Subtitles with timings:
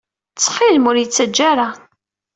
[0.31, 1.67] Ttxil-m, ur iyi-ttaǧǧa ara!